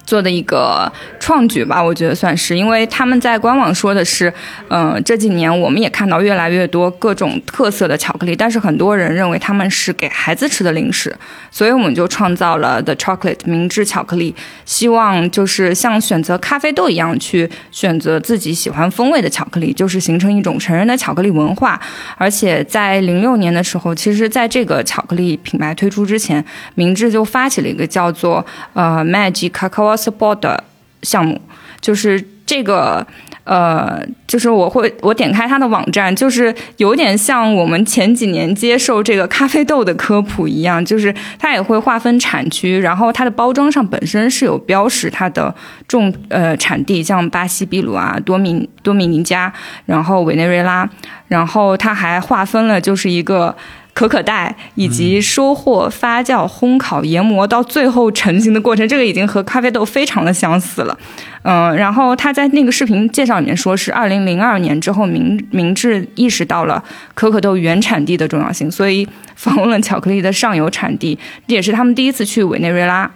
[0.04, 4.32] 做的一个创举吧，我觉得算是，因为他们在官网说的是，
[4.68, 11.14] 嗯、这几年我们也看到越来越多各种特色的巧克力，但是很多人认为他们是给孩子吃的零食，
[11.50, 21.80] 所以我们就创造了 The Chocolate 明治巧克力，希望就是像选择咖啡豆一样去选择自己喜欢风味的巧克力，就是形成一种成人的巧克力文化。
[22.16, 30.64] 而且在零六年的时候，其实在这个巧克力品牌推出之前，明治就发起了一个叫做呃 Magic Cacao Support 的
[31.02, 31.38] 项目，
[31.82, 33.06] 就是这个。
[33.46, 45.54] 呃，就是我会我点开它的网站，就是有点像我们前几年接受这个咖啡豆的科普一样，就是它也会划分产区，然后它的包装上本身是有标识它的
[45.86, 49.52] 种呃产地，像巴西秘鲁啊、多米多米尼加，
[49.84, 50.90] 然后委内瑞拉，
[51.28, 53.54] 然后它还划分了就是一个。
[53.96, 60.98] 可可带以及收获、发酵、烘烤、研磨到最后成型的过程，这个已经和咖啡豆非常的相似了。
[61.40, 73.10] 嗯，然后他在那个视频介绍里面说是二零零二年之后明明治意识到了可可豆原产地的重要性，所以访问了巧克力的上游产地，这也是他们第一次去委内瑞拉。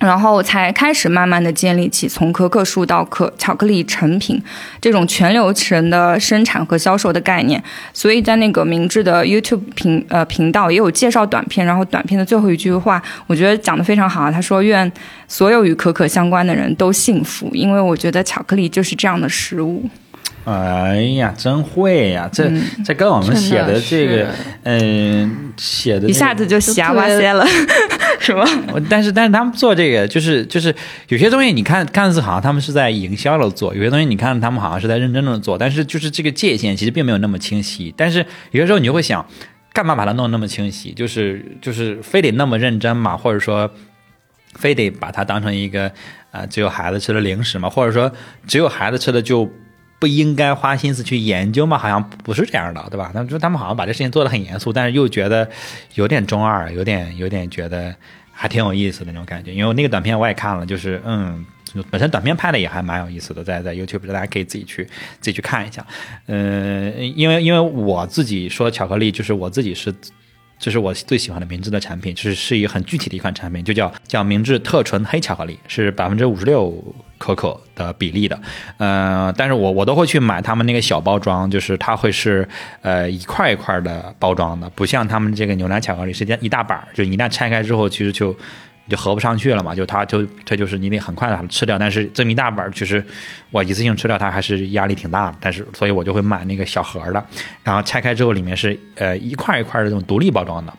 [0.00, 4.42] 然后才开始慢慢的建立起从可可树到可巧克力成品
[4.80, 7.62] 这种全流程的生产和销售的概念。
[7.92, 14.32] 所以在那个明治的 YouTube 频呃频道也有介绍短片，然后短片的最后一句话，我觉得讲的非常好啊。
[14.32, 14.90] 他说：“愿
[15.28, 19.88] 所有与可可相关的人都幸福，因为我觉得巧克力就是这样的食物。”
[20.44, 22.28] 哎呀，真会呀！
[22.32, 22.50] 这
[22.82, 24.26] 这跟我们写的这个，
[24.62, 27.46] 嗯，写的一下子就瞎哇塞了，
[28.22, 28.44] 是吗？
[28.90, 30.74] 但是但是他们做这个，就是就是
[31.08, 37.94] 有些东西，你看看似好像他们是在营销的做，有些东西你看他们好像是在认真的做，但是就是这个界限其实并没有那么清晰。
[37.96, 38.18] 但是
[38.50, 39.26] 有些时候你就会想，
[39.72, 40.92] 干嘛把它弄那么清晰？
[40.92, 43.16] 就是就是非得那么认真嘛？
[43.16, 43.70] 或者说
[44.56, 45.90] 非得把它当成一个
[46.30, 47.70] 啊只有孩子吃的零食嘛？
[47.70, 48.12] 或者说
[48.46, 49.50] 只有孩子吃的就？
[50.00, 51.78] 不应该花心思去研究吗？
[51.78, 53.12] 好像不是这样的，对吧？
[53.14, 55.48] 那就他们好像把这事情做得很严肃，但是又觉得
[55.94, 57.94] 有点中二，有点有点觉得
[58.32, 59.54] 还挺有意思的那种感觉。
[59.54, 61.46] 因为那个短片我也看了，就是嗯，
[61.90, 64.84] 本身短片拍的也还蛮有意思的，在在 YouTube 大家可以自己去
[65.20, 65.86] 自己去看一下。
[66.26, 69.94] 嗯，因为因为我自己说巧克力，就是我自己是。
[70.60, 76.70] 这是我最喜欢的明治的产品，是是一个很具体的一款产品，就叫叫明治特纯黑巧克力，是百分之五十六
[77.16, 78.38] 可可的比例的，
[78.76, 82.46] 呃，但是我我都会去买他们那个小包装，就是它会是
[82.82, 88.36] 呃一块一块的包装的，不像他们这个牛奶巧克力是一大板，就一旦拆开之后，其实就。
[88.90, 93.02] 就合不上去了嘛，就它就它就是你得很快的吃掉，但是这么一大本，其实
[93.50, 97.24] 我一次性吃掉它还是压力挺大的，但是所以我就会买那个小盒的，
[97.62, 100.74] 然后拆开之后里面是呃一块一块的这种独立包装的，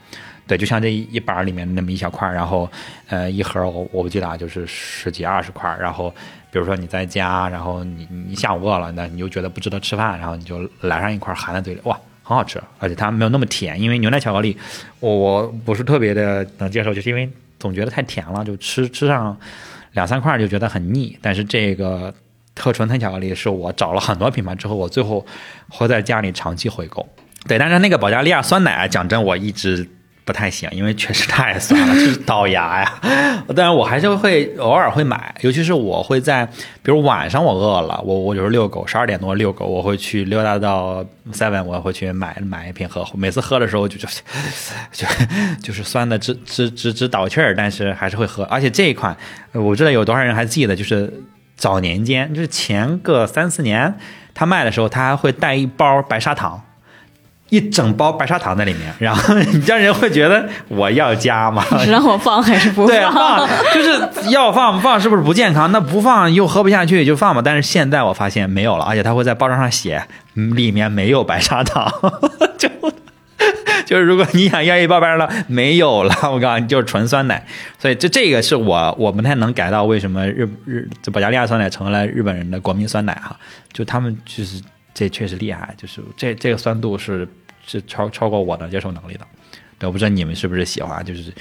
[0.46, 2.70] 对，就像这一板里面那么一小块，然后
[3.08, 6.14] 呃一盒我我不记得啊，就是十几二十块，然后
[6.52, 14.58] 比如说你在家，然后你你下午饿了，那你就觉得不值得吃饭，然后你就来上一块含在嘴里，哇，很好吃，而且它没有那么甜，因为牛奶巧克力
[15.00, 17.30] 我我不是特别的能接受，就是因为。
[17.62, 19.38] 总觉得太甜了，就吃吃上
[19.94, 21.18] 两三块就觉得很腻。
[21.22, 22.14] 但是这个
[22.54, 25.26] 特纯黑巧克力是我找了很多品牌之后，我最后
[25.70, 27.08] 会在家里长期回购。
[27.48, 29.88] 对，但是那个保加利亚酸奶，讲真，我一直。
[30.32, 32.94] 不太行，因为确实太酸了， 就是倒牙呀。
[33.54, 36.46] 但是我还是会偶尔会买，尤其是我会在，
[36.82, 43.06] 比如晚上我饿了，我我就是遛狗，十二点多遛狗，我会去溜达到 seven，我会去买买一瓶喝。
[43.14, 44.08] 每次喝的时候就 就
[44.94, 45.06] 就
[45.62, 48.46] 就是酸的直直直直倒气儿，但是还是会喝。
[48.46, 49.14] 而且这一款，
[49.52, 51.14] 我知道有多少人还记得，就是
[51.58, 53.94] 早年间，就是前个三四年
[54.34, 56.64] 他卖的时候，他还会带一包白砂糖。
[57.52, 61.62] 一整包白砂糖在里面，然后你家人会觉得我要加吗？
[61.84, 62.96] 是让我放还是不放？
[62.96, 65.70] 对，放就是要放不放是不是不健康？
[65.74, 67.42] 那不放又喝不下去就放吧。
[67.44, 70.02] 但是现在我发现没有了，而且他会在包装上写
[70.34, 71.92] 里面没有白砂糖，
[72.58, 72.70] 就
[73.86, 77.46] 就是如果你想要一包白砂糖没有了，我告诉你就是纯酸奶。
[77.78, 83.36] 所以这这个是我我不太能改到为什么日日这保加利亚酸奶成了日本人的国民酸奶哈，
[83.74, 84.62] 就他们就是
[84.94, 87.28] 这确实厉害，就是这这个酸度是。
[87.72, 89.22] 是超超过我的接受能力的，
[89.80, 91.32] 对，我不知道你们是不是喜欢，就是，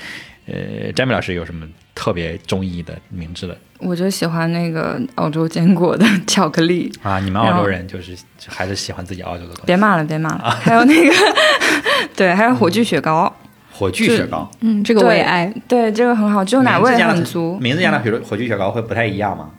[0.47, 3.57] 呃，詹米老师有什么特别中意的明智的？
[3.79, 8.17] 我就喜欢那个澳洲坚果的巧克力啊，你们澳洲人就是
[8.47, 9.63] 还是喜欢自己澳洲的东西。
[9.67, 10.51] 别骂了，别骂了。
[10.51, 11.15] 还有那个，
[12.15, 13.35] 对，还有火炬雪糕，
[13.73, 17.59] 火炬雪糕，嗯，这个我也爱，对，这个很好，就奶味很足。
[17.59, 19.51] 名字加的，比如火炬雪糕会不太一样吗？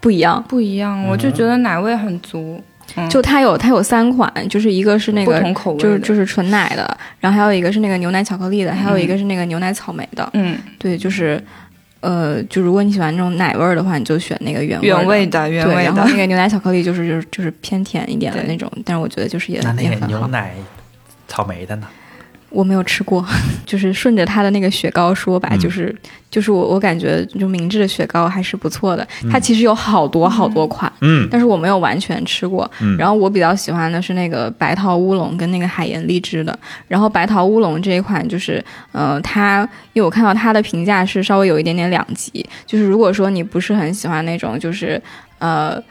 [0.00, 2.62] 不一样，不一样，我就觉得奶味很足。
[3.10, 10.28] 就它有它有三款，就是一个是那个口味，就是就是纯奶的，然后还有一个是那个牛奶巧克力的，还有一个是那个牛奶草莓的。
[10.32, 11.42] 嗯，对，就是
[12.00, 15.82] 呃，就如果你喜欢那种奶味儿的话，你就选那个原原味的原味的。
[15.82, 20.54] 然后那个牛奶巧克力就是就是就是偏甜一点的那种，但是我觉得就是也那那个牛奶
[21.26, 21.86] 草莓的呢？
[22.50, 23.24] 我没有吃过，
[23.66, 25.94] 就是顺着它的那个雪糕说吧，就是
[26.30, 36.58] 就是我我感觉就明治的雪糕还是不错的，它其实有好多好多款，嗯，但是我没有完全吃过，嗯，然后我比较喜欢的是那个白桃乌龙跟那个海盐荔枝的，
[36.88, 45.00] 然后白桃乌龙这一款就是，呃，它因为我看到它的评价是稍微有一点点两极，就是如果说你不是很喜欢那种就是
[45.38, 45.82] 呃。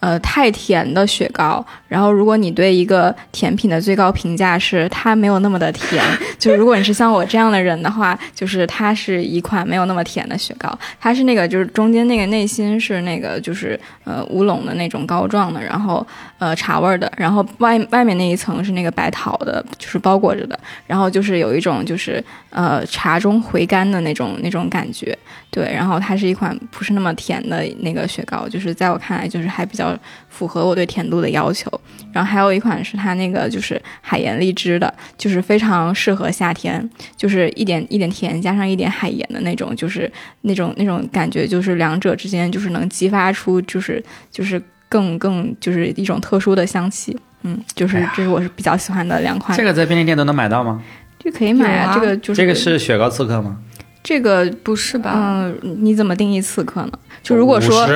[0.00, 1.64] 呃，太甜的雪糕。
[1.86, 6.02] 然后，如果你对一个甜品的最高评价是它没有那么的甜，
[6.38, 10.72] 就如果你是像我这样的人的话，就是它是一款没有那么甜的雪糕。
[11.00, 16.06] 它是那个，就是中间那个内心是那个，就是呃乌龙的那种膏状的，然后
[16.38, 25.16] 呃茶味的，然后外外面那一层是那个白桃的，就是包裹着的，然后就是有一种就是呃茶中回甘的那种那种感觉。
[25.50, 29.89] 对，然后它是一款不是那么甜的那个雪糕，就是在我看来就是还比较。
[29.90, 29.98] 较
[30.28, 31.70] 符合我对甜度的要求。
[32.12, 40.10] 然后还有一款是它那个就是海盐荔枝的，就是非常适合夏天，就是一点一点甜加上一点海盐的那种，就是
[40.42, 47.16] 那种那种感觉，就是两者之间就是能激发出就是就是更更就是一种特殊的香气。
[47.42, 49.56] 嗯，就是这是我是比较喜欢的两款。
[49.56, 50.82] 这个在便利店都能买到吗？
[51.18, 53.58] 这可以买啊这个就是这个是雪糕刺客吗？
[54.02, 55.12] 这个不是吧？
[55.14, 56.92] 嗯、你怎么定义刺客呢？
[57.22, 57.86] 就如果说，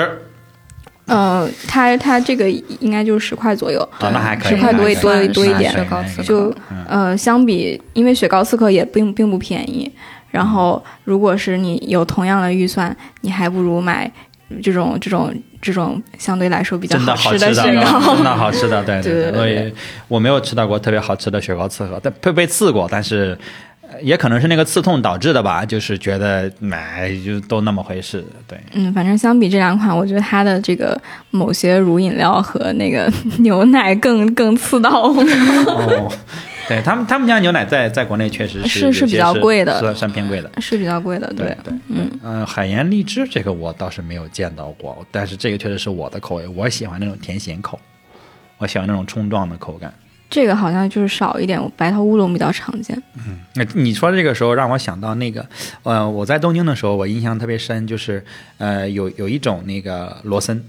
[1.07, 2.49] 50嗯，它它这个
[2.81, 5.75] 应该就是十块左右，哦，那还可以，10块多一多一多一点
[6.25, 9.91] 就嗯呃，相比因为雪糕刺客也并并不便宜，
[10.31, 14.11] 然后如果是你有同样的预算，你还不如买
[14.63, 18.15] 这种这种这种相对来说比较好吃吃的，雪糕。
[18.15, 19.75] 真的好吃的，对对对对我也
[20.09, 23.37] 我没有吃到过特别好吃的雪糕刺客，但被被刺过，但是
[23.74, 28.59] 呃也可能是那个刺痛导致的吧，就是觉得买就都那么回事，对。
[28.73, 35.23] 嗯，反正相比这两款，我觉得它的这个某些乳饮料和那个 牛奶更更刺到我。
[35.23, 36.13] 哦，
[36.69, 40.51] 对他们他们家牛奶在在国内确实有些是是比较贵的算算偏贵的。
[40.61, 47.79] 是比较贵的，对对，嗯，嗯，海盐荔枝这个我倒是没有见到过，但是这个确实是我的口味，我喜欢那种甜咸口，
[48.59, 49.93] 我喜欢那种冲撞的口感。
[50.35, 53.01] 这个好像就是少一点，白桃乌龙比较常见。
[53.17, 55.47] 嗯那你说这个时候让我想到那个，
[55.85, 58.25] 呃，我在东京的时候，我印象特别深，就是
[58.59, 60.61] 呃，有有一种那个罗森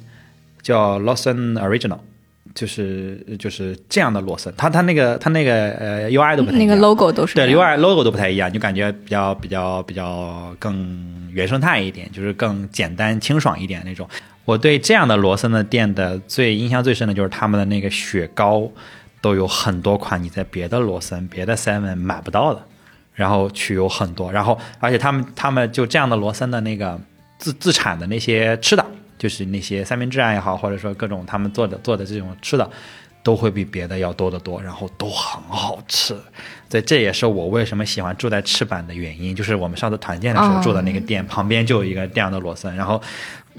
[0.61, 1.97] 叫 Lawson Original，
[2.53, 14.07] 就是就是这样的罗森，它它那个它那个呃 UI 都不太一那个 logo 都是对 UI logo 都不太一样，就感觉比较比较比较更原生态一点，就是更简单清爽一点那种。
[14.45, 18.69] 我对这样的罗森的店的最印象最深的就是他们的那个雪糕，
[19.25, 22.63] 都有很多款你在别的罗森、别的 Seven 买不到的，
[23.15, 27.01] 然后去有很多，然后而且他们他们就这样的罗森的那个
[27.39, 28.85] 自自产的那些吃的，
[29.17, 32.69] 就是那些三明治啊也好，或者说各种他们做的做的这种吃的，
[33.25, 36.15] 都会比别的要多得多，然后都很好吃。
[36.69, 43.01] 对，这也是我为什么喜欢住在赤坂的原因，就是我们上次团建的时候住的那个店、旁边就有一个这样的罗森，然后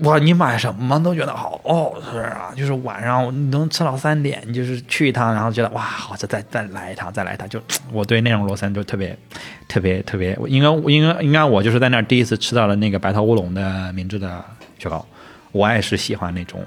[0.02, 2.52] 哇，你买什么都觉得好好吃啊！
[2.56, 7.48] 就是晚上你能吃到三点，你就是去一趟，然后觉得哇，好吃，再再来一趟，再来一趟。
[7.48, 7.60] 就
[7.90, 9.18] 我对那种罗森就特别
[9.66, 14.44] 特别特别，应该应该应该我就是在那儿第一次吃到了那个白桃乌龙的明治的
[14.78, 15.04] 雪糕，
[15.50, 16.62] 我也是喜欢那种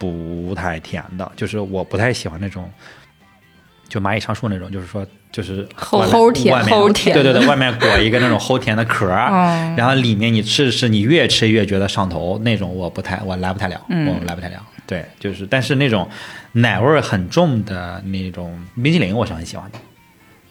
[0.00, 2.68] 不太甜的，就是我不太喜欢那种。
[3.88, 9.08] 就蚂蚁上树那种，就是说，就是齁齁甜齁甜对对对，外面裹一个那种齁甜的壳
[9.76, 14.64] 然后里面你吃吃你越吃越觉得上头那种，我不太我来不太了，嗯我来不太了。
[14.86, 16.08] 对，就是但是那种
[16.52, 19.78] 奶味儿很重的那种冰淇淋，我是很喜欢的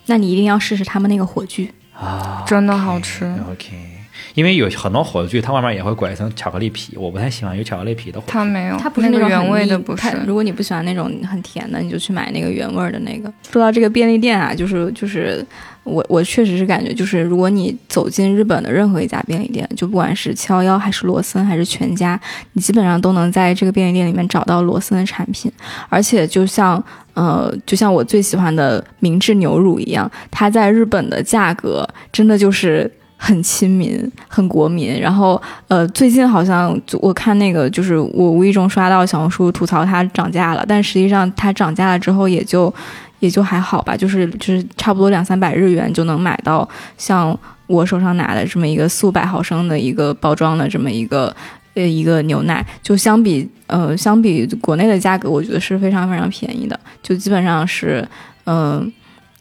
[0.08, 1.72] 那你一定要试试他们那个火炬。
[1.93, 3.24] 啊，真的好吃。
[3.50, 3.99] OK，
[4.39, 8.31] 因为有很多火炬，它外面也会裹一层巧克力皮，我不太喜欢有巧克力皮的火炬。
[8.31, 10.13] 它没有，它不是那种原味的，不是它。
[10.25, 13.29] 如果你不喜欢那种很甜的，你就去买那个原味儿的那个。
[13.51, 15.45] 说到这个便利店啊，就是就是
[15.83, 22.17] 我我确实是感觉，就是如果你走进日本的任何一家便利店，就不管是七幺幺还是罗森还是全家，
[22.53, 25.51] 你基本上都能在这个便利店里面找到罗森的产品，
[25.89, 26.81] 而且就像。
[27.15, 32.89] 呃，就像我最喜欢的明治牛乳一样，它在日本的价格真的就是
[33.22, 34.97] 很亲民、很国民。
[34.99, 42.74] 然后，呃，最近好像就我看那个，就是我无意中刷到小红书吐槽它涨价了，但实际上它涨价了之后也就
[43.20, 46.67] 也就还好吧，就是就是差不多两三百日元就能买到
[46.97, 51.36] 像我手上拿的这么一个四五百毫升的一个包装的这么一个
[51.74, 58.07] 呃一个牛奶，就相比呃相比国内的价格，我觉得是非常非常便宜的，就基本上是
[58.45, 58.91] 嗯、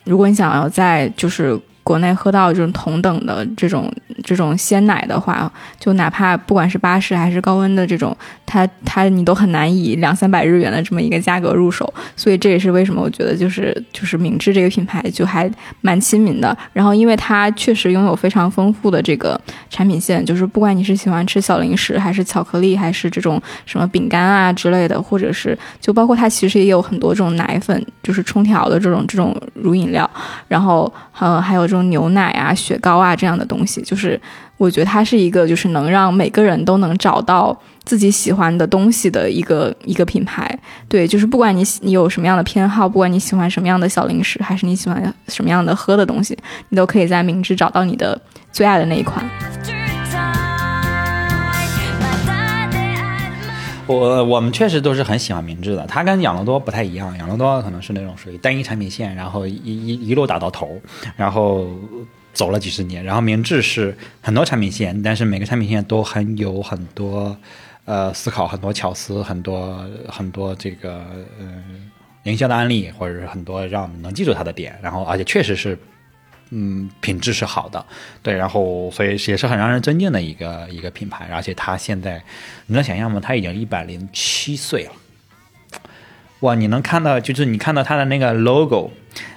[0.05, 1.59] 如果你想要在就是
[1.89, 3.91] 国内喝到这种同等的这种
[4.23, 8.15] 这种鲜奶的话，就哪怕不管是巴氏还是高温的这种，
[8.45, 16.55] 它它你都很难以两三百日元的这么一个价格入手，所以这也是为什么我觉得就是就是明治这个品牌就还蛮亲民的。
[16.75, 30.09] 然后因为它确实拥有非常丰富的这个产品线，就是不管你是喜欢吃小零食，还是巧克力，还是这种什么饼干啊之类的，或者是就包括它其实也有很多这种奶粉，就是冲调的这种这种乳饮料，
[30.49, 34.21] 然后呃还有这种牛奶啊、雪糕啊这样的东西，就是
[34.57, 40.59] 我觉得它是一个就是能让每个人都能找到自己喜欢的东西的一个一个品牌。
[40.89, 46.37] 对，就是不管你喜你有什么样的偏好，不管你喜欢什么样的小零食，还是你喜欢什么样的喝的东西，
[46.69, 48.21] 你都可以在明治找到你的
[48.53, 49.25] 最爱的那一款。
[53.89, 60.81] 我我们确实都是很喜欢明治的，它跟养乐多不太一样，养乐多可能是那种属于单一产品线，然后一一一路打到头，
[61.17, 61.67] 然后
[62.35, 67.37] 走了几十年，然后明治是很多产品线，但是每个产品线都很有很多
[67.87, 71.05] 呃思考很多巧思，很多很多这个
[71.41, 71.91] 嗯
[72.25, 75.79] 营销的案例，或者是很多让我们能记住它的点，然后而且确实是。
[76.51, 77.85] 嗯，品质是好的，
[78.23, 82.23] 对，然后所以也是很让人尊敬的一个一个品牌，而且它现在，
[82.67, 83.21] 你能想象吗？
[83.23, 84.93] 它已经一百零七岁了，
[86.41, 86.55] 哇！
[86.55, 88.91] 你能看到，就是你看到它的那个 logo，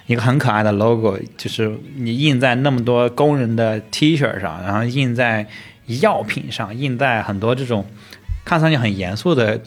[0.06, 5.48] 一个很可爱的 logo，就是你印在那么多工人的 T 恤上，然后印在
[6.02, 7.86] 药品上，印在很多这种
[8.46, 9.60] 看上去很严肃的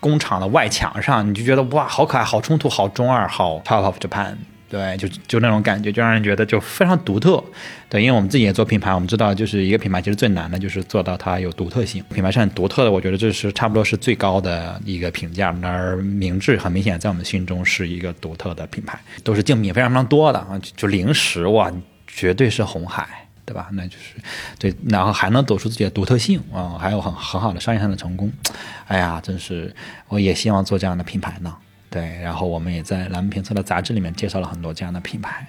[0.00, 4.36] 工厂的外墙上，你就觉得哇，好可爱，好冲突，好中二，好 Top of Japan。
[4.68, 7.42] 对，就就那种感觉，就让人觉得就非常独特。
[7.88, 12.02] 对，因为我们自己也做品牌，我们知道，就是一个品牌其实最难的就是做到它有独特性。
[12.12, 15.56] 品牌是很独特的，我觉得这是差不多是最高的一个评价。
[15.62, 21.70] 而明治很明显在我们心中是一个独特的品牌，都是竞品非常非常多的啊，就零食哇，
[22.08, 23.68] 绝对是红海，对吧？
[23.72, 24.16] 那就是
[24.58, 28.32] 对，然后还能走出自己的独特性啊，还有很很好的商业上的成功。
[28.88, 29.72] 哎呀，真是，
[30.08, 31.54] 我也希望做这样的品牌呢。
[31.96, 35.46] 对，然后我们也在蓝评测的杂志里面介绍了很多这样的品牌。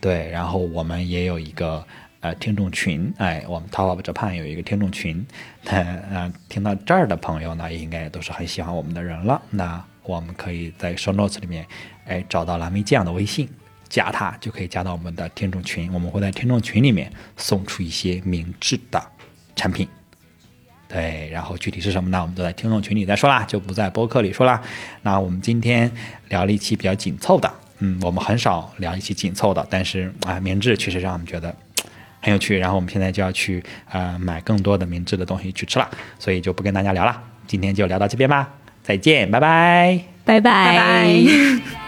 [0.00, 1.86] 对，然后我们也有一个
[2.20, 5.26] 呃听众群，哎，我们淘宝 Japan 有一个听众群，
[5.66, 9.42] 呃，听到这儿的朋友呢，应该也都是很喜欢我们的人了。
[9.50, 11.66] 那我们可以在 Show Notes 里面，
[12.06, 13.46] 哎，找到蓝莓酱的微信，
[13.90, 15.92] 加他就可以加到我们的听众群。
[15.92, 19.06] 我们会在听众群里面送出一些明智的
[19.54, 19.86] 产品。
[20.92, 22.20] 对，然后具体是什么呢？
[22.20, 24.60] 我们都在听众群里再说啦，就不在播客里说啦。
[25.00, 25.90] 那我们今天
[26.28, 31.54] 聊了一期比较紧凑的，嗯，我们很少聊一期紧凑的，但是啊，明治确实让我们觉得
[32.20, 32.58] 很有趣。
[32.58, 35.88] 然后我们现在就要去呃买更多的明治的东西去吃了，
[36.18, 37.18] 所以就不跟大家聊了。
[37.46, 38.50] 今天就聊到这边吧，
[38.82, 41.81] 再见，拜拜，拜拜。